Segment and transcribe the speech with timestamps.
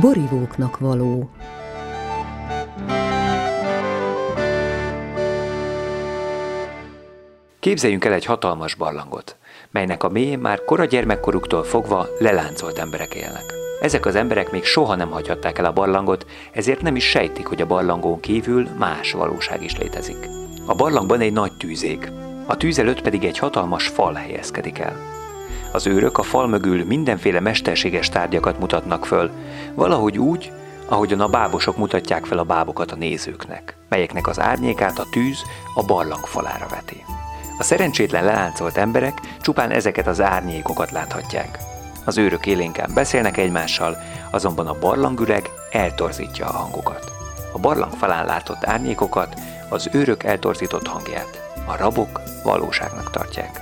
[0.00, 1.30] borivóknak való.
[7.60, 9.36] Képzeljünk el egy hatalmas barlangot,
[9.70, 13.54] melynek a mélyén már kora gyermekkoruktól fogva leláncolt emberek élnek.
[13.80, 17.60] Ezek az emberek még soha nem hagyhatták el a barlangot, ezért nem is sejtik, hogy
[17.60, 20.28] a barlangon kívül más valóság is létezik.
[20.66, 22.10] A barlangban egy nagy tűzég,
[22.46, 25.14] a tűz előtt pedig egy hatalmas fal helyezkedik el.
[25.72, 29.30] Az őrök a fal mögül mindenféle mesterséges tárgyakat mutatnak föl,
[29.74, 30.52] valahogy úgy,
[30.88, 35.42] ahogyan a bábosok mutatják fel a bábokat a nézőknek, melyeknek az árnyékát a tűz
[35.74, 37.04] a barlang falára veti.
[37.58, 41.58] A szerencsétlen leláncolt emberek csupán ezeket az árnyékokat láthatják.
[42.04, 43.96] Az őrök élénkán beszélnek egymással,
[44.30, 47.12] azonban a barlangüreg eltorzítja a hangokat.
[47.52, 49.34] A barlang falán látott árnyékokat
[49.68, 51.42] az őrök eltorzított hangját.
[51.66, 53.60] A rabok valóságnak tartják.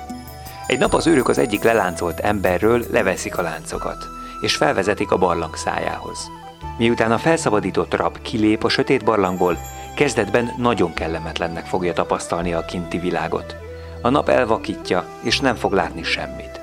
[0.66, 4.08] Egy nap az őrök az egyik leláncolt emberről leveszik a láncokat,
[4.42, 6.30] és felvezetik a barlang szájához.
[6.78, 9.58] Miután a felszabadított rab kilép a sötét barlangból,
[9.96, 13.56] kezdetben nagyon kellemetlennek fogja tapasztalni a kinti világot.
[14.02, 16.60] A nap elvakítja, és nem fog látni semmit.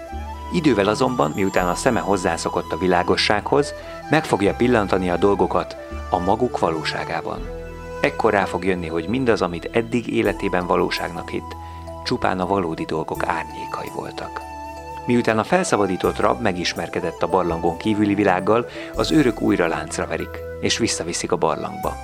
[0.53, 3.73] Idővel azonban, miután a szeme hozzászokott a világossághoz,
[4.09, 5.75] meg fogja pillantani a dolgokat
[6.09, 7.39] a maguk valóságában.
[8.01, 11.55] Ekkor rá fog jönni, hogy mindaz, amit eddig életében valóságnak hitt,
[12.03, 14.48] csupán a valódi dolgok árnyékai voltak.
[15.09, 20.77] Miután a felszabadított rab megismerkedett a barlangon kívüli világgal, az őrök újra láncra verik, és
[20.77, 21.95] visszaviszik a barlangba.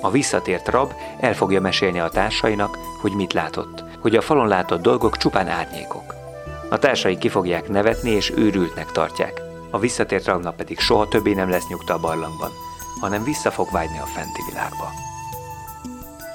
[0.00, 4.82] A visszatért rab el fogja mesélni a társainak, hogy mit látott, hogy a falon látott
[4.82, 6.14] dolgok csupán árnyékok.
[6.70, 9.40] A társai ki fogják nevetni és őrültnek tartják.
[9.70, 12.50] A visszatért rabnak pedig soha többé nem lesz nyugta a barlangban,
[13.00, 14.90] hanem vissza fog vágyni a fenti világba.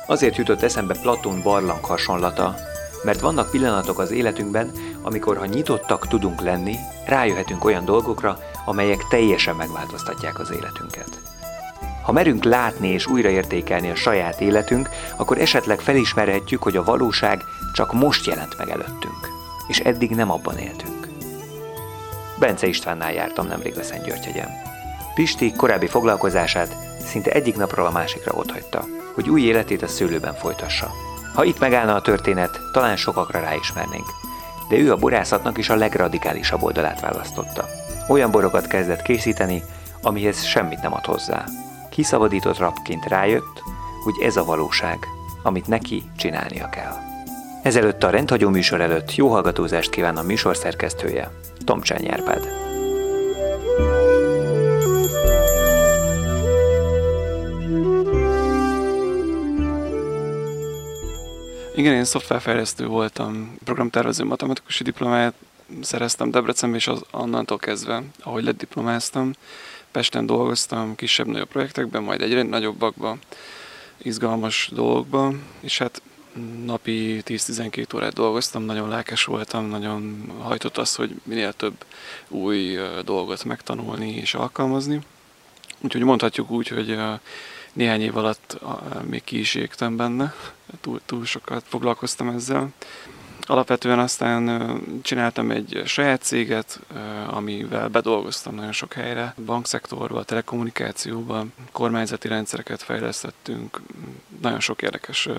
[0.08, 2.56] Azért jutott eszembe Platón barlang hasonlata,
[3.04, 4.72] mert vannak pillanatok az életünkben,
[5.04, 11.22] amikor ha nyitottak tudunk lenni, rájöhetünk olyan dolgokra, amelyek teljesen megváltoztatják az életünket.
[12.04, 17.44] Ha merünk látni és újraértékelni a saját életünk, akkor esetleg felismerhetjük, hogy a valóság
[17.74, 19.30] csak most jelent meg előttünk,
[19.68, 21.08] és eddig nem abban éltünk.
[22.40, 24.50] Bence Istvánnál jártam nemrég a Szentgyörgyhegyen.
[25.14, 26.76] Pisti korábbi foglalkozását
[27.06, 30.92] szinte egyik napról a másikra otthagyta, hogy új életét a szőlőben folytassa.
[31.34, 34.06] Ha itt megállna a történet, talán sokakra ráismernénk.
[34.74, 37.66] De ő a borászatnak is a legradikálisabb oldalát választotta.
[38.08, 39.64] Olyan borokat kezdett készíteni,
[40.02, 41.44] amihez semmit nem ad hozzá.
[41.90, 43.62] Kiszabadított rabként rájött,
[44.04, 44.98] hogy ez a valóság,
[45.44, 46.94] amit neki csinálnia kell.
[47.64, 51.32] Ezelőtt a rendhagyó műsor előtt jó hallgatózást kíván a műsor szerkesztője,
[51.66, 52.73] Tomcsány Árpád.
[61.76, 65.34] Igen, én szoftverfejlesztő voltam, programtervező matematikusi diplomát
[65.82, 69.34] szereztem Debrecenben, és az, annantól kezdve, ahogy lett diplomáztam,
[69.92, 73.20] Pesten dolgoztam kisebb-nagyobb projektekben, majd egyre nagyobbakban,
[73.98, 76.02] izgalmas dolgokban, és hát
[76.66, 81.86] napi 10-12 órát dolgoztam, nagyon lelkes voltam, nagyon hajtott az, hogy minél több
[82.28, 85.00] új dolgot megtanulni és alkalmazni.
[85.82, 87.00] Úgyhogy mondhatjuk úgy, hogy
[87.74, 88.60] néhány év alatt
[89.10, 90.34] még ki is égtem benne,
[90.82, 92.70] túl, túl sokat foglalkoztam ezzel.
[93.46, 96.80] Alapvetően aztán csináltam egy saját céget,
[97.28, 103.82] amivel bedolgoztam nagyon sok helyre, bankszektorba, telekommunikációba, kormányzati rendszereket fejlesztettünk,
[104.42, 105.30] nagyon sok érdekes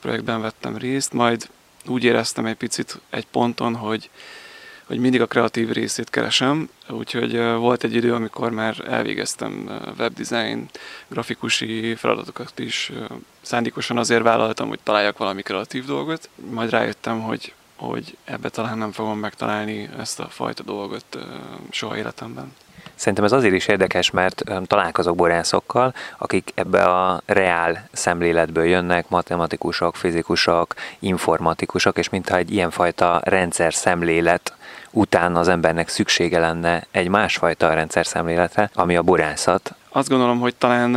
[0.00, 1.48] projektben vettem részt, majd
[1.86, 4.10] úgy éreztem egy picit egy ponton, hogy
[4.86, 10.68] hogy mindig a kreatív részét keresem, úgyhogy volt egy idő, amikor már elvégeztem webdesign,
[11.08, 12.92] grafikusi feladatokat is.
[13.40, 18.92] Szándékosan azért vállaltam, hogy találjak valami kreatív dolgot, majd rájöttem, hogy, hogy ebbe talán nem
[18.92, 21.18] fogom megtalálni ezt a fajta dolgot
[21.70, 22.52] soha életemben.
[22.96, 29.96] Szerintem ez azért is érdekes, mert találkozok borászokkal, akik ebbe a reál szemléletből jönnek, matematikusok,
[29.96, 34.54] fizikusok, informatikusok, és mintha egy ilyenfajta rendszer szemlélet
[34.90, 39.74] után az embernek szüksége lenne egy másfajta rendszer szemléletre, ami a borászat.
[39.88, 40.94] Azt gondolom, hogy talán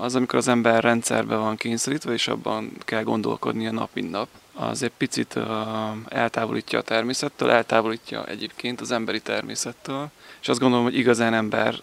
[0.00, 4.82] az, amikor az ember rendszerbe van kényszerítve, és abban kell gondolkodnia nap mint nap, az
[4.82, 5.38] egy picit
[6.08, 10.08] eltávolítja a természettől, eltávolítja egyébként az emberi természettől,
[10.40, 11.74] és azt gondolom, hogy igazán ember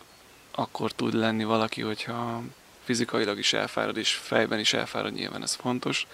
[0.51, 2.41] akkor tud lenni valaki, hogyha
[2.83, 6.07] fizikailag is elfárad, és fejben is elfárad, nyilván ez fontos,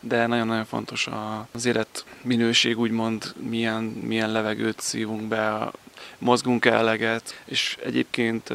[0.00, 1.08] de nagyon-nagyon fontos
[1.52, 5.70] az élet minőség, úgymond milyen, milyen levegőt szívunk be,
[6.18, 8.52] mozgunk eleget, és egyébként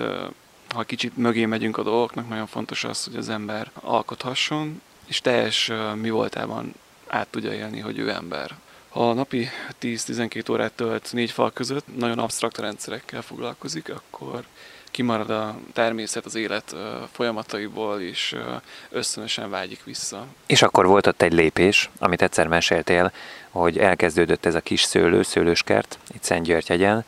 [0.74, 5.72] ha kicsit mögé megyünk a dolgoknak, nagyon fontos az, hogy az ember alkothasson, és teljes
[5.96, 6.74] mi voltában
[7.08, 8.56] át tudja élni, hogy ő ember.
[8.94, 9.50] Ha napi
[9.82, 14.44] 10-12 órát tölt négy fal között, nagyon absztrakt rendszerekkel foglalkozik, akkor
[14.92, 16.76] kimarad a természet az élet
[17.12, 18.36] folyamataiból, és
[18.90, 20.26] ösztönösen vágyik vissza.
[20.46, 23.12] És akkor volt ott egy lépés, amit egyszer meséltél,
[23.50, 27.06] hogy elkezdődött ez a kis szőlő, szőlőskert itt Szentgyörgyhegyen,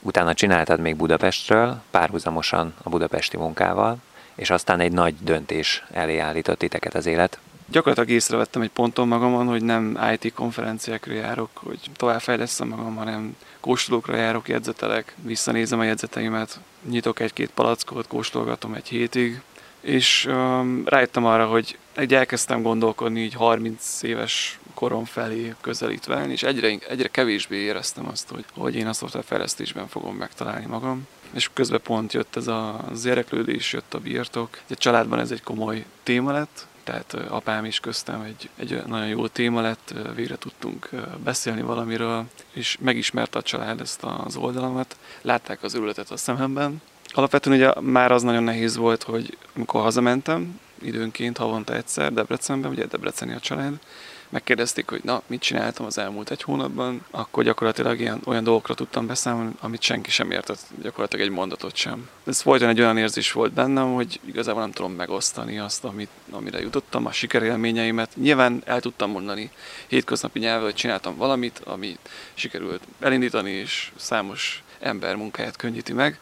[0.00, 3.96] utána csináltad még Budapestről, párhuzamosan a budapesti munkával,
[4.34, 7.38] és aztán egy nagy döntés elé állított titeket az élet.
[7.70, 14.16] Gyakorlatilag észrevettem egy ponton magamon, hogy nem IT konferenciákra járok, hogy továbbfejlesztem magam, hanem kóstolókra
[14.16, 19.40] járok, jegyzetelek, visszanézem a jegyzeteimet, nyitok egy-két palackot, kóstolgatom egy hétig,
[19.80, 26.42] és um, rájöttem arra, hogy egy elkezdtem gondolkodni így 30 éves korom felé közelítve, és
[26.42, 31.06] egyre, egyre kevésbé éreztem azt, hogy, hogy én a szoftverfejlesztésben fogom megtalálni magam.
[31.32, 34.58] És közben pont jött ez az érdeklődés, jött a birtok.
[34.70, 39.26] A családban ez egy komoly téma lett, tehát apám is köztem egy, egy nagyon jó
[39.26, 40.88] téma lett, végre tudtunk
[41.24, 46.82] beszélni valamiről, és megismerte a család ezt az oldalamat, látták az örületet a szememben.
[47.08, 52.86] Alapvetően ugye már az nagyon nehéz volt, hogy amikor hazamentem, időnként havonta egyszer Debrecenben, ugye
[52.86, 53.78] Debreceni a család,
[54.28, 59.06] megkérdezték, hogy na, mit csináltam az elmúlt egy hónapban, akkor gyakorlatilag ilyen, olyan dolgokra tudtam
[59.06, 62.08] beszámolni, amit senki sem értett, gyakorlatilag egy mondatot sem.
[62.26, 66.60] Ez folyton egy olyan érzés volt bennem, hogy igazából nem tudom megosztani azt, amit, amire
[66.60, 68.10] jutottam, a sikerélményeimet.
[68.16, 69.50] Nyilván el tudtam mondani
[69.86, 76.18] hétköznapi nyelven, hogy csináltam valamit, amit sikerült elindítani, és számos ember munkáját könnyíti meg,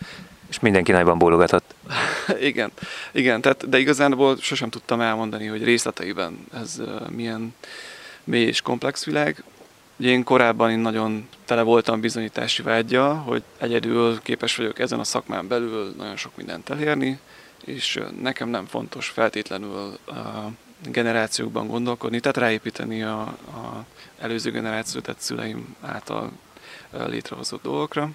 [0.49, 1.75] és mindenki nagyban bólogatott.
[2.41, 2.71] igen,
[3.13, 7.55] igen, tehát, de igazából sosem tudtam elmondani, hogy részleteiben ez uh, milyen
[8.27, 9.45] mély és komplex világ.
[9.97, 15.05] Ugye én korábban én nagyon tele voltam bizonyítási vágya, hogy egyedül képes vagyok ezen a
[15.05, 17.19] szakmán belül nagyon sok mindent elérni,
[17.65, 20.49] és nekem nem fontos feltétlenül a
[20.91, 23.37] generációkban gondolkodni, tehát ráépíteni a,
[24.19, 26.31] előző generáció, tehát szüleim által
[26.91, 28.11] létrehozott dolgokra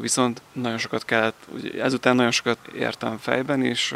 [0.00, 1.46] viszont nagyon sokat kellett,
[1.78, 3.94] ezután nagyon sokat értem fejben, és,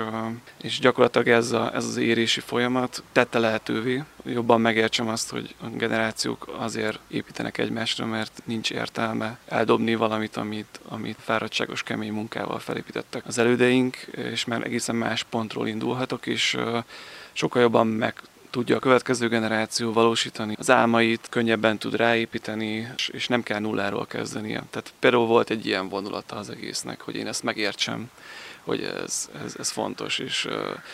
[0.63, 5.67] és gyakorlatilag ez, a, ez az érési folyamat tette lehetővé, jobban megértsem azt, hogy a
[5.67, 13.27] generációk azért építenek egymásra, mert nincs értelme eldobni valamit, amit, amit fáradtságos, kemény munkával felépítettek
[13.27, 16.57] az elődeink, és már egészen más pontról indulhatok, és
[17.33, 18.15] sokkal jobban meg
[18.55, 24.63] tudja a következő generáció valósítani az álmait, könnyebben tud ráépíteni, és nem kell nulláról kezdenie.
[24.71, 28.11] Tehát például volt egy ilyen vonulata az egésznek, hogy én ezt megértsem,
[28.63, 30.49] hogy ez, ez, ez fontos, és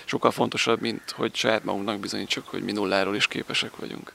[0.04, 4.12] sokkal fontosabb, mint hogy saját magunknak bizonyítsuk, hogy mi nulláról is képesek vagyunk.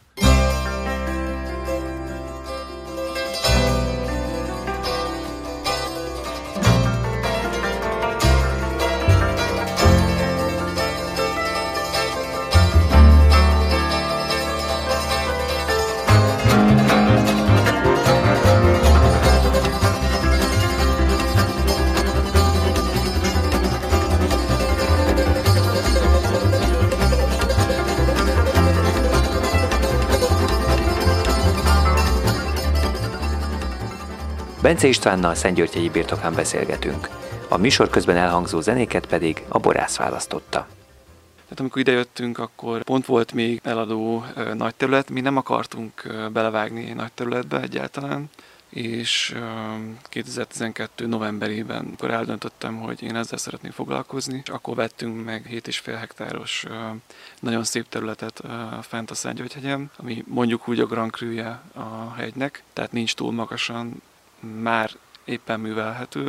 [34.65, 37.09] Bence Istvánnal Szentgyörgyi birtokán beszélgetünk.
[37.49, 40.67] A műsor közben elhangzó zenéket pedig a borász választotta.
[41.43, 47.11] Tehát amikor idejöttünk, akkor pont volt még eladó nagy terület, mi nem akartunk belevágni nagy
[47.11, 48.29] területbe egyáltalán,
[48.69, 49.39] és ö,
[50.03, 51.07] 2012.
[51.07, 56.65] novemberében akkor eldöntöttem, hogy én ezzel szeretnék foglalkozni, és akkor vettünk meg 7,5 hektáros
[57.39, 58.41] nagyon szép területet
[58.81, 61.39] fent a Szentgyörgyhegyen, ami mondjuk úgy a Grand cru
[61.73, 64.01] a hegynek, tehát nincs túl magasan,
[64.39, 64.91] már
[65.23, 66.23] éppen művelhető,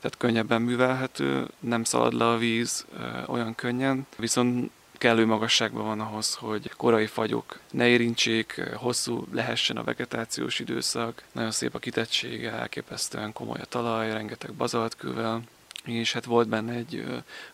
[0.00, 2.86] tehát könnyebben művelhető, nem szalad le a víz
[3.26, 9.84] olyan könnyen, viszont kellő magasságban van ahhoz, hogy korai fagyok ne érintsék, hosszú lehessen a
[9.84, 15.42] vegetációs időszak, nagyon szép a kitettsége, elképesztően komoly a talaj, rengeteg bazaltkővel,
[15.84, 17.04] és hát volt benne egy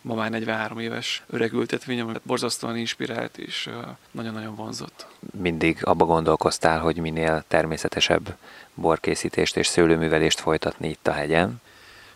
[0.01, 3.69] ma már 43 éves öreg ültetvény, ami borzasztóan inspirált és
[4.11, 5.07] nagyon-nagyon vonzott.
[5.39, 8.37] Mindig abba gondolkoztál, hogy minél természetesebb
[8.73, 11.61] borkészítést és szőlőművelést folytatni itt a hegyen?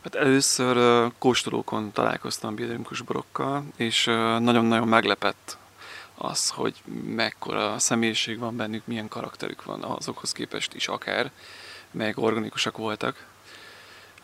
[0.03, 4.06] Hát először kóstolókon találkoztam biodinamikus borokkal, és
[4.39, 5.58] nagyon-nagyon meglepett
[6.15, 11.32] az, hogy mekkora személyiség van bennük, milyen karakterük van azokhoz képest is akár,
[11.91, 13.25] meg organikusak voltak.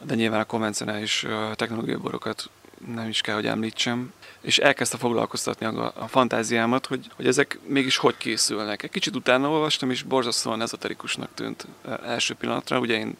[0.01, 1.25] De nyilván a konvencionális
[1.55, 2.49] technológiai borokat
[2.95, 7.97] nem is kell, hogy említsem, és elkezdte foglalkoztatni a, a fantáziámat, hogy, hogy ezek mégis
[7.97, 8.83] hogy készülnek.
[8.83, 11.67] Egy kicsit utána olvastam, és borzasztóan ezoterikusnak tűnt
[12.05, 12.79] első pillanatra.
[12.79, 13.17] Ugye én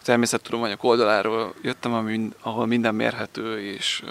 [0.00, 4.02] a természettudományok oldaláról jöttem, ami, ahol minden mérhető és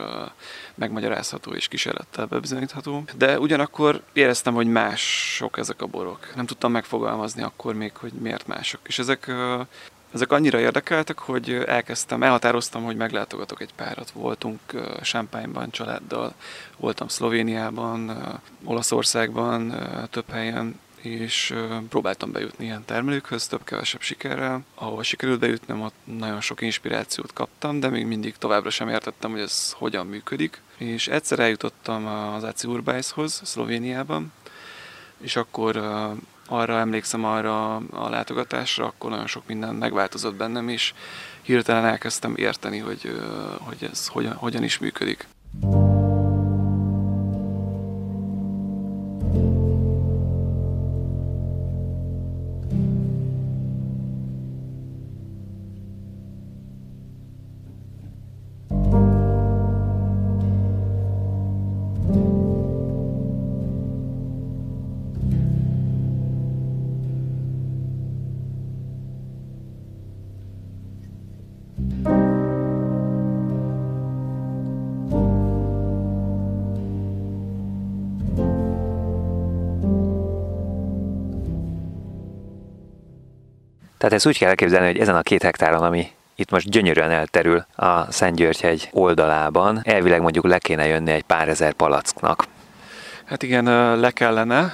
[0.76, 3.04] megmagyarázható és kísérlettel bebizonyítható.
[3.18, 6.36] De ugyanakkor éreztem, hogy mások ezek a borok.
[6.36, 8.80] Nem tudtam megfogalmazni akkor még, hogy miért mások.
[8.84, 9.32] És ezek
[10.14, 14.12] ezek annyira érdekeltek, hogy elkezdtem, elhatároztam, hogy meglátogatok egy párat.
[14.12, 14.60] Voltunk
[15.02, 16.34] Champagne-ban családdal,
[16.78, 18.18] voltam Szlovéniában,
[18.64, 19.76] Olaszországban,
[20.10, 21.56] több helyen, és
[21.90, 24.64] próbáltam bejutni ilyen termelőkhöz, több-kevesebb sikerrel.
[24.76, 29.40] Ahol sikerült bejutnom, ott nagyon sok inspirációt kaptam, de még mindig továbbra sem értettem, hogy
[29.40, 30.62] ez hogyan működik.
[30.78, 34.32] És egyszer eljutottam az Aci Urbájszhoz, Szlovéniában,
[35.22, 35.82] és akkor
[36.50, 40.94] arra emlékszem arra a látogatásra, akkor nagyon sok minden megváltozott bennem, és
[41.42, 43.20] hirtelen elkezdtem érteni, hogy,
[43.60, 45.28] hogy ez hogyan, hogyan is működik.
[84.00, 87.66] Tehát ezt úgy kell elképzelni, hogy ezen a két hektáron, ami itt most gyönyörűen elterül
[87.76, 92.44] a Szentgyörgyhegy oldalában, elvileg mondjuk le kéne jönni egy pár ezer palacknak.
[93.26, 93.64] Hát igen,
[94.00, 94.74] le kellene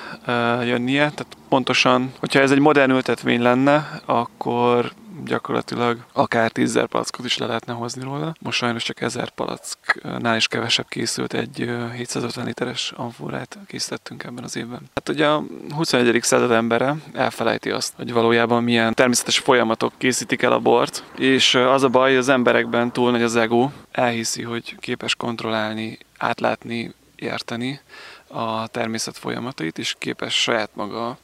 [0.64, 4.92] jönnie, tehát pontosan, hogyha ez egy modern ültetvény lenne, akkor
[5.26, 8.36] gyakorlatilag akár 10 palackot is le lehetne hozni róla.
[8.40, 14.56] Most sajnos csak 1000 palacknál is kevesebb készült, egy 750 literes amforát készítettünk ebben az
[14.56, 14.82] évben.
[14.94, 15.44] Hát ugye a
[15.76, 16.22] 21.
[16.22, 21.84] század embere elfelejti azt, hogy valójában milyen természetes folyamatok készítik el a bort, és az
[21.84, 27.80] a baj, hogy az emberekben túl nagy az ego, elhiszi, hogy képes kontrollálni, átlátni, érteni
[28.28, 31.18] a természet folyamatait, és képes saját maga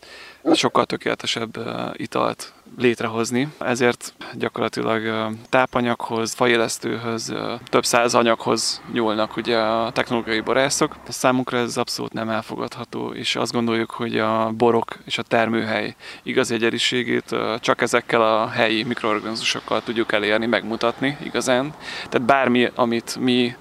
[0.53, 1.57] sokkal tökéletesebb
[1.93, 7.33] italt létrehozni, ezért gyakorlatilag tápanyaghoz, fajélesztőhöz,
[7.69, 10.95] több száz anyaghoz nyúlnak ugye a technológiai borászok.
[11.07, 16.53] Számunkra ez abszolút nem elfogadható, és azt gondoljuk, hogy a borok és a termőhely igazi
[16.53, 21.73] egyediségét csak ezekkel a helyi mikroorganizmusokkal tudjuk elérni, megmutatni igazán.
[22.09, 23.55] Tehát bármi, amit mi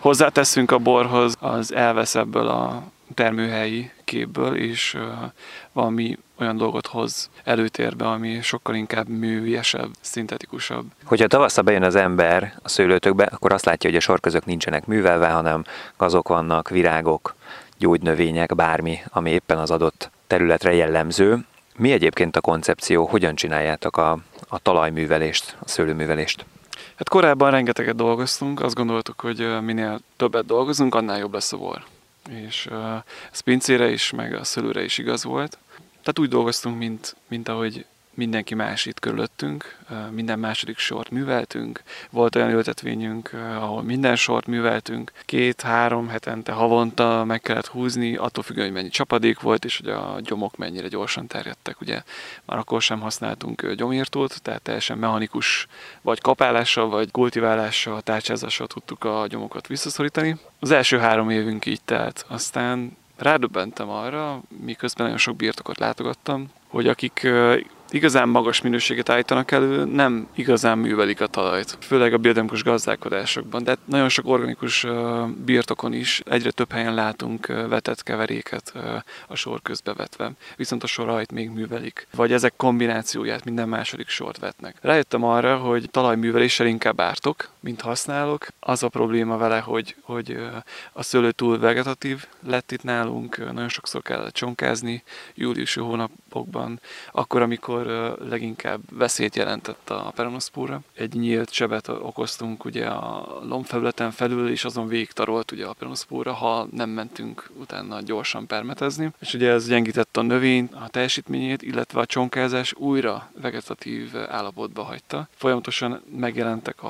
[0.00, 2.82] hozzáteszünk a borhoz, az elvesz ebből a
[3.14, 4.96] termőhelyi képből, és
[5.72, 10.84] valami olyan dolgot hoz előtérbe, ami sokkal inkább műviesebb, szintetikusabb.
[11.04, 15.28] Hogyha tavasszal bejön az ember a szőlőtökbe, akkor azt látja, hogy a sorközök nincsenek művelve,
[15.28, 15.64] hanem
[15.96, 17.34] gazok vannak, virágok,
[17.78, 21.38] gyógynövények, bármi, ami éppen az adott területre jellemző.
[21.76, 26.44] Mi egyébként a koncepció, hogyan csináljátok a, a talajművelést, a szőlőművelést?
[27.00, 31.84] Hát korábban rengeteget dolgoztunk, azt gondoltuk, hogy minél többet dolgozunk, annál jobb lesz a bor.
[32.30, 32.68] És
[33.32, 35.58] ez pincére is, meg a szőlőre is igaz volt.
[35.88, 37.86] Tehát úgy dolgoztunk, mint, mint ahogy
[38.20, 39.78] mindenki más itt körülöttünk,
[40.10, 47.40] minden második sort műveltünk, volt olyan ültetvényünk, ahol minden sort műveltünk, két-három hetente, havonta meg
[47.40, 51.80] kellett húzni, attól függően, hogy mennyi csapadék volt, és hogy a gyomok mennyire gyorsan terjedtek.
[51.80, 52.02] Ugye
[52.44, 55.66] már akkor sem használtunk gyomírtót, tehát teljesen mechanikus,
[56.02, 60.36] vagy kapálással, vagy kultiválással, tárcsázással tudtuk a gyomokat visszaszorítani.
[60.58, 66.88] Az első három évünk így telt, aztán rádöbbentem arra, miközben nagyon sok birtokot látogattam, hogy
[66.88, 67.28] akik
[67.90, 71.76] igazán magas minőséget állítanak elő, nem igazán művelik a talajt.
[71.80, 74.86] Főleg a biodemikus gazdálkodásokban, de nagyon sok organikus
[75.44, 78.72] birtokon is egyre több helyen látunk vetett keveréket
[79.26, 80.32] a sor közbe vetve.
[80.56, 82.06] Viszont a sorajt még művelik.
[82.14, 84.76] Vagy ezek kombinációját minden második sort vetnek.
[84.80, 88.46] Rájöttem arra, hogy talajműveléssel inkább ártok, mint használok.
[88.60, 90.38] Az a probléma vele, hogy, hogy
[90.92, 95.02] a szőlő túl vegetatív lett itt nálunk, nagyon sokszor kellett csonkázni
[95.34, 96.80] júliusi hónapokban,
[97.12, 97.86] akkor, amikor
[98.28, 100.80] leginkább veszélyt jelentett a peronoszpóra.
[100.94, 106.32] Egy nyílt sebet okoztunk ugye a lombfelületen felül, és azon végig tarolt ugye a peronoszpóra,
[106.32, 109.10] ha nem mentünk utána gyorsan permetezni.
[109.20, 115.28] És ugye ez gyengítette a növény, a teljesítményét, illetve a csonkázás újra vegetatív állapotba hagyta.
[115.36, 116.88] Folyamatosan megjelentek a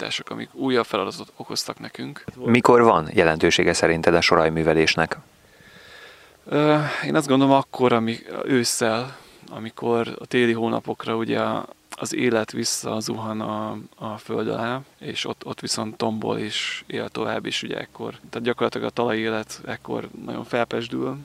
[0.00, 2.24] hónajhajtások, amik újabb feladatot okoztak nekünk.
[2.36, 5.18] Mikor van jelentősége szerinted a sorajművelésnek?
[7.04, 9.16] Én azt gondolom akkor, ami ősszel
[9.52, 11.40] amikor a téli hónapokra ugye
[11.90, 17.46] az élet visszazuhan a, a föld alá, és ott, ott viszont tombol és él tovább,
[17.46, 21.16] és ugye ekkor, tehát gyakorlatilag a talaj élet ekkor nagyon felpesdül,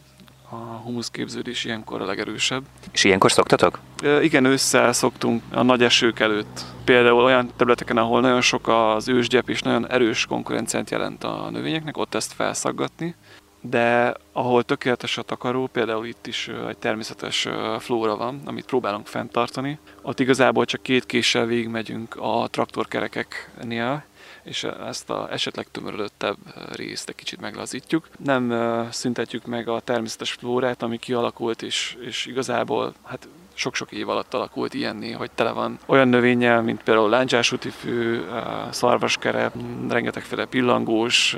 [0.49, 2.63] a humuszképződés ilyenkor a legerősebb.
[2.91, 3.79] És ilyenkor szoktatok?
[4.03, 6.65] E, igen, ősszel szoktunk a nagy esők előtt.
[6.83, 11.97] Például olyan területeken, ahol nagyon sok az ősgyep és nagyon erős konkurenciát jelent a növényeknek,
[11.97, 13.15] ott ezt felszaggatni,
[13.61, 17.47] de ahol tökéletes a takaró, például itt is egy természetes
[17.79, 24.03] flóra van, amit próbálunk fenntartani, ott igazából csak két késsel végigmegyünk a traktorkerekeknél,
[24.45, 26.37] és ezt a esetleg tömörödöttebb
[26.71, 28.09] részt egy kicsit meglazítjuk.
[28.17, 28.53] Nem
[28.91, 34.73] szüntetjük meg a természetes flórát, ami kialakult, és, és igazából hát sok-sok év alatt alakult
[34.73, 38.21] ilyenné, hogy tele van olyan növényel, mint például láncsásútifű,
[38.69, 39.53] szarvaskerep,
[39.89, 41.37] rengetegféle pillangós,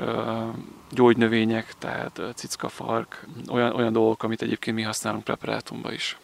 [0.90, 6.16] gyógynövények, tehát cickafark, olyan, olyan dolgok, amit egyébként mi használunk preparátumba is.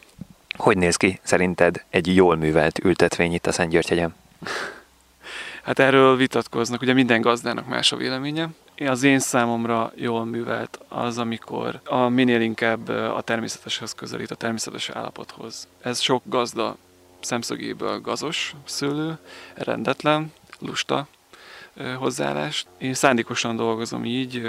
[0.56, 4.14] Hogy néz ki szerinted egy jól művelt ültetvény itt a Szentgyörgyhegyen?
[5.64, 8.49] Hát erről vitatkoznak, ugye minden gazdának más a véleménye.
[8.87, 14.88] Az én számomra jól művelt az, amikor a minél inkább a természeteshez közelít, a természetes
[14.88, 15.68] állapothoz.
[15.83, 16.76] Ez sok gazda
[17.21, 19.18] szemszögéből gazos szőlő,
[19.54, 21.06] rendetlen, lusta
[21.99, 22.66] hozzáállást.
[22.78, 24.42] Én szándékosan dolgozom így,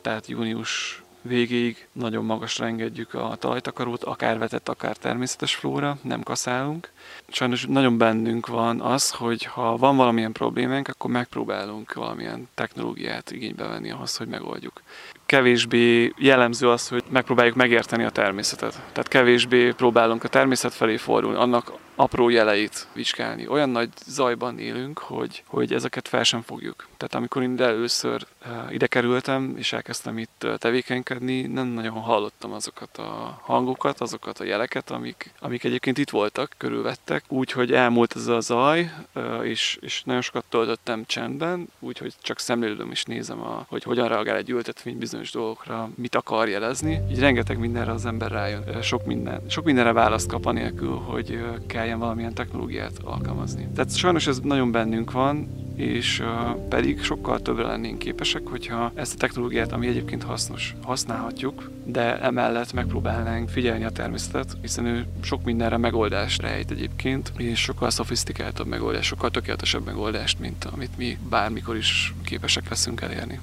[0.00, 6.90] tehát június végéig nagyon magasra engedjük a talajtakarót, akár vetett, akár természetes flóra, nem kaszálunk.
[7.28, 13.66] Sajnos nagyon bennünk van az, hogy ha van valamilyen problémánk, akkor megpróbálunk valamilyen technológiát igénybe
[13.66, 14.82] venni ahhoz, hogy megoldjuk.
[15.26, 18.72] Kevésbé jellemző az, hogy megpróbáljuk megérteni a természetet.
[18.72, 23.48] Tehát kevésbé próbálunk a természet felé fordulni, annak apró jeleit vizsgálni.
[23.48, 26.88] Olyan nagy zajban élünk, hogy, hogy ezeket fel sem fogjuk.
[26.96, 32.52] Tehát amikor én először uh, ide kerültem, és elkezdtem itt uh, tevékenykedni, nem nagyon hallottam
[32.52, 38.26] azokat a hangokat, azokat a jeleket, amik, amik egyébként itt voltak, körülvettek, úgyhogy elmúlt ez
[38.26, 43.64] a zaj, uh, és, és nagyon sokat töltöttem csendben, úgyhogy csak szemlélődöm és nézem, a,
[43.68, 47.00] hogy hogyan reagál egy ültetvény bizonyos dolgokra, mit akar jelezni.
[47.10, 51.86] Így rengeteg mindenre az ember rájön, sok, minden, sok mindenre választ kap anélkül, hogy kell
[51.86, 53.68] kelljen valamilyen technológiát alkalmazni.
[53.74, 56.22] Tehát sajnos ez nagyon bennünk van, és
[56.68, 62.72] pedig sokkal többre lennénk képesek, hogyha ezt a technológiát, ami egyébként hasznos, használhatjuk, de emellett
[62.72, 69.06] megpróbálnánk figyelni a természetet, hiszen ő sok mindenre megoldást rejt egyébként, és sokkal szofisztikáltabb megoldás,
[69.06, 73.40] sokkal tökéletesebb megoldást, mint amit mi bármikor is képesek leszünk elérni.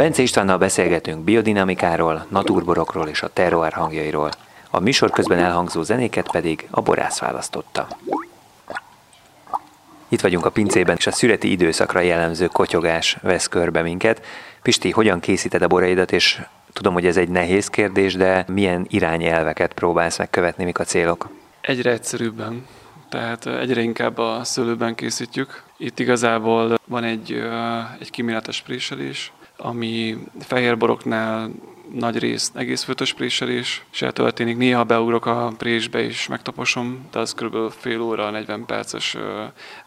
[0.00, 4.30] Bence Istvánnal beszélgetünk biodinamikáról, natúrborokról és a terroár hangjairól.
[4.70, 7.88] A műsor közben elhangzó zenéket pedig a borász választotta.
[10.08, 14.26] Itt vagyunk a pincében, és a születi időszakra jellemző kotyogás vesz körbe minket.
[14.62, 16.40] Pisti, hogyan készíted a boraidat, és
[16.72, 21.28] tudom, hogy ez egy nehéz kérdés, de milyen irányelveket próbálsz megkövetni, mik a célok?
[21.60, 22.66] Egyre egyszerűbben,
[23.08, 25.62] tehát egyre inkább a szőlőben készítjük.
[25.76, 27.42] Itt igazából van egy,
[27.98, 31.50] egy kíméletes préselés, ami fehérboroknál
[31.94, 34.56] nagy rész egész fötös préselés, és történik.
[34.56, 37.72] Néha beugrok a présbe és megtaposom, de az kb.
[37.72, 39.16] fél óra, 40 perces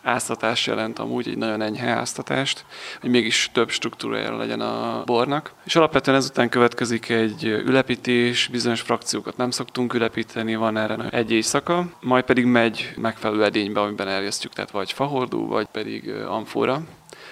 [0.04, 2.66] áztatás jelent amúgy, egy nagyon enyhe áztatást,
[3.02, 5.54] hogy mégis több struktúrája legyen a bornak.
[5.66, 11.86] És alapvetően ezután következik egy ülepítés, bizonyos frakciókat nem szoktunk ülepíteni, van erre egy éjszaka,
[12.02, 16.82] majd pedig megy megfelelő edénybe, amiben erjesztjük, tehát vagy fahordó, vagy pedig amfora.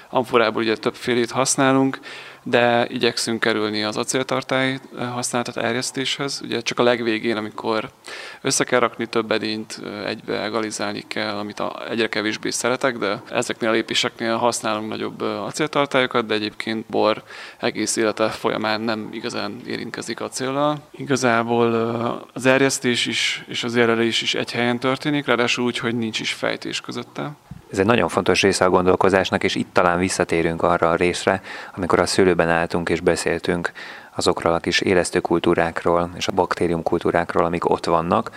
[0.09, 1.99] Amforából ugye többfélét használunk,
[2.43, 6.41] de igyekszünk kerülni az acéltartály eh, használatot erjesztéshez.
[6.43, 7.89] Ugye csak a legvégén, amikor
[8.41, 13.21] össze kell rakni több edényt, eh, egybe egalizálni kell, amit a, egyre kevésbé szeretek, de
[13.31, 17.23] ezeknél a lépéseknél használunk nagyobb eh, acéltartályokat, de egyébként bor
[17.59, 20.77] egész élete folyamán nem igazán érintkezik acéllal.
[20.91, 21.73] Igazából
[22.33, 26.33] az erjesztés is és az érlelés is egy helyen történik, ráadásul úgy, hogy nincs is
[26.33, 27.31] fejtés közötte.
[27.71, 31.41] Ez egy nagyon fontos része a gondolkozásnak, és itt talán visszatérünk arra a részre,
[31.75, 33.71] amikor a szőlőben álltunk és beszéltünk
[34.15, 38.31] azokról a kis élesztő kultúrákról és a baktérium kultúrákról, amik ott vannak.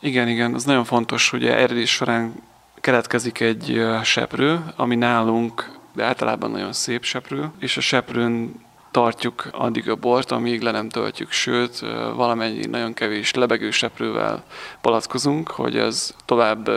[0.00, 2.34] Igen, igen, az nagyon fontos, hogy erdés során
[2.80, 8.62] keletkezik egy seprő, ami nálunk de általában nagyon szép seprő, és a seprőn
[8.94, 11.80] tartjuk addig a bort, amíg le nem töltjük, sőt,
[12.14, 14.42] valamennyi nagyon kevés lebegőseprővel
[14.80, 16.70] palackozunk, hogy ez tovább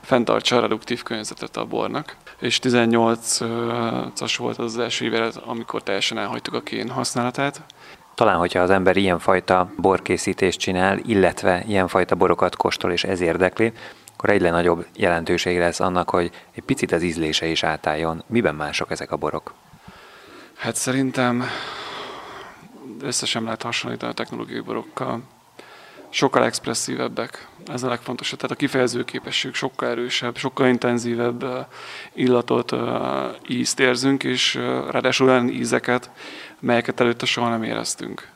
[0.00, 2.16] fenntartsa a reduktív környezetet a bornak.
[2.38, 7.60] És 18-as volt az, első évet, amikor teljesen elhagytuk a kén használatát.
[8.14, 13.72] Talán, hogyha az ember ilyenfajta borkészítést csinál, illetve ilyenfajta borokat kóstol és ez érdekli,
[14.16, 18.22] akkor egyre nagyobb jelentőség lesz annak, hogy egy picit az ízlése is átálljon.
[18.26, 19.54] Miben mások ezek a borok?
[20.56, 21.44] Hát szerintem
[23.00, 25.22] össze sem lehet hasonlítani a technológiai borokkal.
[26.08, 28.38] Sokkal expresszívebbek, ez a legfontosabb.
[28.38, 31.66] Tehát a kifejező képesség sokkal erősebb, sokkal intenzívebb
[32.12, 32.72] illatot,
[33.48, 34.54] ízt érzünk, és
[34.90, 36.10] ráadásul olyan ízeket,
[36.60, 38.28] melyeket előtte soha nem éreztünk.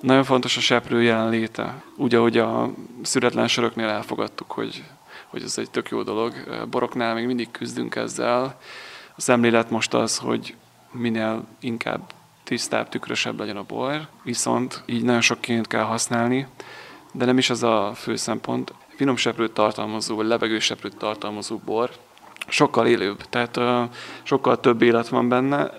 [0.00, 1.82] Nagyon fontos a seprő jelenléte.
[1.96, 2.70] Úgy, ahogy a
[3.02, 4.84] szüretlen söröknél elfogadtuk, hogy,
[5.26, 6.34] hogy ez egy tök jó dolog.
[6.70, 8.60] Boroknál még mindig küzdünk ezzel.
[9.16, 10.54] A szemlélet most az, hogy
[10.98, 12.12] minél inkább
[12.44, 16.46] tisztább, tükrösebb legyen a bor, viszont így nagyon sok ként kell használni,
[17.12, 18.74] de nem is az a fő szempont.
[18.88, 21.90] Finom seprőt tartalmazó, vagy levegőseprőt tartalmazó bor
[22.48, 23.60] sokkal élőbb, tehát
[24.22, 25.70] sokkal több élet van benne,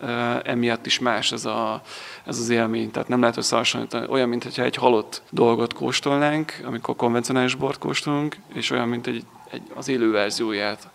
[0.41, 1.81] emiatt is más ez, a,
[2.25, 4.05] ez az élmény, tehát nem lehet összehasonlítani.
[4.09, 9.61] Olyan, mintha egy halott dolgot kóstolnánk, amikor konvencionális bort kóstolunk, és olyan, mint egy, egy,
[9.75, 10.89] az élő verzióját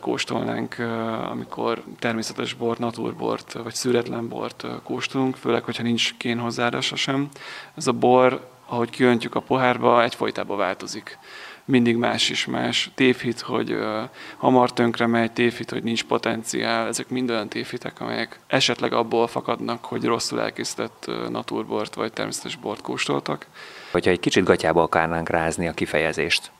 [0.00, 0.76] kóstolnánk,
[1.30, 7.28] amikor természetes bort, naturbort vagy szüretlen bort kóstolunk, főleg, hogyha nincs kén hozzáadása sem.
[7.76, 11.18] Ez a bor, ahogy kiöntjük a pohárba, egyfolytában változik
[11.70, 12.90] mindig más is más.
[12.94, 14.02] Tévhit, hogy uh,
[14.36, 19.84] hamar tönkre megy, tévhit, hogy nincs potenciál, ezek mind olyan tévhitek, amelyek esetleg abból fakadnak,
[19.84, 23.46] hogy rosszul elkészített uh, naturbort vagy természetes bort kóstoltak.
[23.90, 26.50] Hogyha egy kicsit gatyába akarnánk rázni a kifejezést,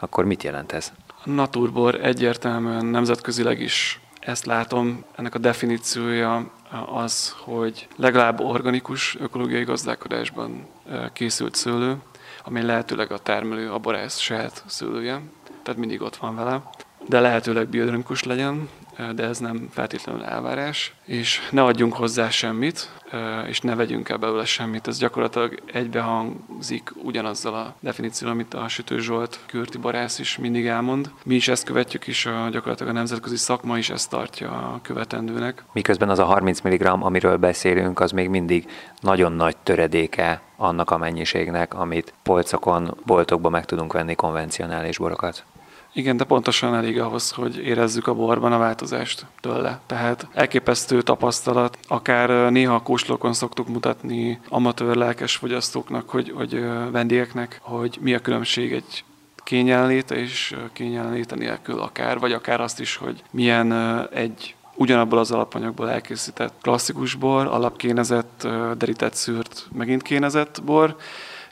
[0.00, 0.92] akkor mit jelent ez?
[1.24, 6.50] A naturbor egyértelműen nemzetközileg is ezt látom, ennek a definíciója
[6.94, 10.66] az, hogy legalább organikus ökológiai gazdálkodásban
[11.12, 11.96] készült szőlő,
[12.44, 15.20] ami lehetőleg a termelő, a borász saját szőlője,
[15.62, 16.62] tehát mindig ott van vele,
[17.08, 18.68] de lehetőleg biodinamikus legyen,
[19.14, 22.90] de ez nem feltétlenül elvárás, és ne adjunk hozzá semmit,
[23.48, 24.88] és ne vegyünk el belőle semmit.
[24.88, 31.10] Ez gyakorlatilag egybehangzik ugyanazzal a definícióval, amit a Sütő Zsolt Kürti Barász is mindig elmond.
[31.24, 35.64] Mi is ezt követjük, és a, gyakorlatilag a nemzetközi szakma is ezt tartja a követendőnek.
[35.72, 38.68] Miközben az a 30 mg, amiről beszélünk, az még mindig
[39.00, 45.44] nagyon nagy töredéke annak a mennyiségnek, amit polcokon, boltokban meg tudunk venni konvencionális borokat.
[45.92, 49.80] Igen, de pontosan elég ahhoz, hogy érezzük a borban a változást tőle.
[49.86, 57.58] Tehát elképesztő tapasztalat, akár néha a kóslókon szoktuk mutatni amatőr lelkes fogyasztóknak, hogy, hogy vendégeknek,
[57.62, 59.04] hogy mi a különbség egy
[59.44, 63.72] kényelléte és kényelléte nélkül akár, vagy akár azt is, hogy milyen
[64.12, 70.96] egy ugyanabból az alapanyagból elkészített klasszikus bor, alapkénezett, derített szűrt, megint kénezett bor,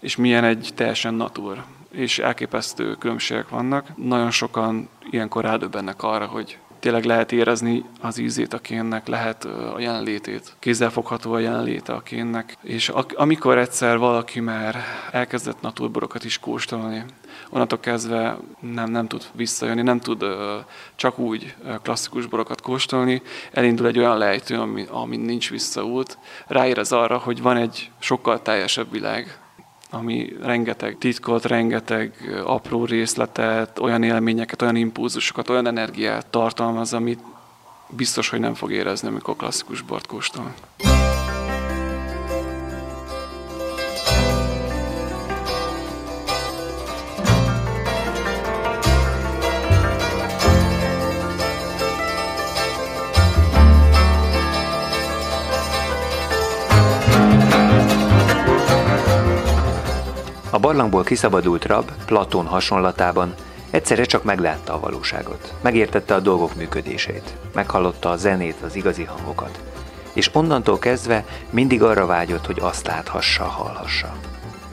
[0.01, 3.87] és milyen egy teljesen natur és elképesztő különbségek vannak.
[3.97, 9.77] Nagyon sokan ilyenkor rádöbbennek arra, hogy tényleg lehet érezni az ízét a kénnek, lehet a
[9.79, 14.77] jelenlétét, kézzelfogható a jelenléte a kénnek, és amikor egyszer valaki már
[15.11, 17.05] elkezdett naturborokat is kóstolni,
[17.51, 20.25] onnantól kezdve nem, nem tud visszajönni, nem tud
[20.95, 23.23] csak úgy klasszikus borokat kóstolni,
[23.53, 28.91] elindul egy olyan lejtő, ami, ami nincs visszaút, ráérez arra, hogy van egy sokkal teljesebb
[28.91, 29.39] világ,
[29.91, 32.13] ami rengeteg titkot, rengeteg
[32.45, 37.21] apró részletet, olyan élményeket, olyan impulzusokat, olyan energiát tartalmaz, amit
[37.89, 40.55] biztos, hogy nem fog érezni, amikor klasszikus bort kóstol.
[60.51, 63.35] A barlangból kiszabadult rab, Platón hasonlatában,
[63.71, 69.61] egyszerre csak meglátta a valóságot, megértette a dolgok működését, meghallotta a zenét, az igazi hangokat,
[70.13, 74.17] és onnantól kezdve mindig arra vágyott, hogy azt láthassa, hallhassa.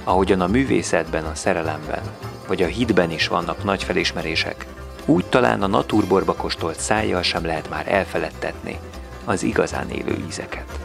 [0.03, 2.01] Ahogyan a művészetben, a szerelemben,
[2.47, 4.65] vagy a hitben is vannak nagy felismerések,
[5.05, 8.79] úgy talán a naturborba kostolt szájjal sem lehet már elfeledtetni
[9.25, 10.79] az igazán élő ízeket.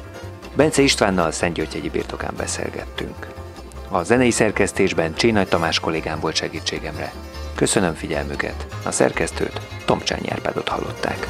[0.55, 3.39] Bence Istvánnal Szentgyörgyi birtokán beszélgettünk.
[3.92, 7.12] A zenei szerkesztésben Csénagy Tamás kollégám volt segítségemre.
[7.55, 8.66] Köszönöm figyelmüket.
[8.85, 11.29] A szerkesztőt Tomcsányi Árpádot hallották.